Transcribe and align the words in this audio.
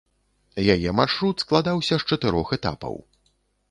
Яе 0.75 0.89
маршрут 1.01 1.37
складаўся 1.45 1.95
з 2.01 2.13
чатырох 2.13 2.47
этапаў. 2.61 2.95